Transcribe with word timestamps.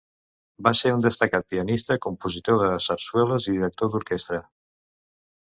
Va 0.67 0.71
ser 0.77 0.93
un 0.93 1.03
destacat 1.05 1.45
pianista, 1.55 1.97
compositor 2.07 2.59
de 2.63 2.71
sarsueles 2.87 3.47
i 3.53 3.55
director 3.59 3.93
d'orquestra. 3.93 4.43